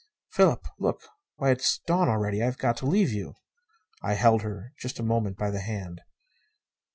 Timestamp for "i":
4.01-4.15